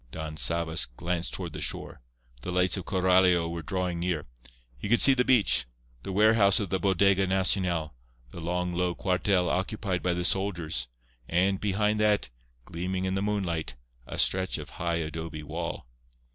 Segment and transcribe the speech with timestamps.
[0.09, 2.01] Don Sabas glanced toward the shore.
[2.41, 4.25] The lights of Coralio were drawing near.
[4.75, 5.67] He could see the beach,
[6.01, 7.93] the warehouse of the Bodega Nacional,
[8.31, 10.87] the long, low cuartel occupied by the soldiers,
[11.29, 12.31] and, behind that,
[12.65, 13.75] gleaming in the moonlight,
[14.07, 15.85] a stretch of high adobe wall.